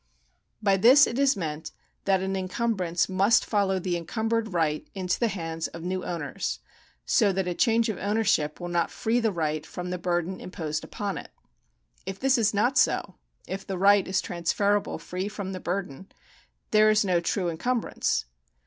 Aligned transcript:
By 0.63 0.77
this 0.77 1.05
it 1.05 1.19
is 1.19 1.37
meant 1.37 1.71
that 2.05 2.23
an 2.23 2.35
encumbrance 2.35 3.07
must 3.07 3.45
follow 3.45 3.77
the 3.77 3.95
encumbered 3.95 4.51
right 4.51 4.87
into 4.95 5.19
the 5.19 5.27
hands 5.27 5.67
of 5.67 5.83
new 5.83 6.03
owners, 6.03 6.57
so 7.05 7.31
that 7.31 7.47
a 7.47 7.53
change 7.53 7.87
of 7.87 7.99
ownership 7.99 8.59
will 8.59 8.67
not 8.69 8.89
free 8.89 9.19
the 9.19 9.31
right 9.31 9.63
from 9.63 9.91
the 9.91 9.99
burden 9.99 10.39
imposed 10.39 10.83
upon 10.83 11.19
it. 11.19 11.29
If 12.03 12.19
this 12.19 12.39
is 12.39 12.51
not 12.51 12.79
so— 12.79 13.17
if 13.47 13.67
the 13.67 13.77
right 13.77 14.07
is 14.07 14.21
transferable 14.21 14.97
free 14.97 15.27
from 15.27 15.51
the 15.51 15.59
burden— 15.59 16.11
there 16.71 16.89
is 16.89 17.05
no 17.05 17.19
true 17.19 17.47
encumbrance. 17.49 18.25